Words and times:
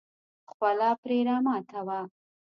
خوله 0.51 0.89
پرې 1.01 1.19
راماته 1.27 1.79
وه. 1.87 1.99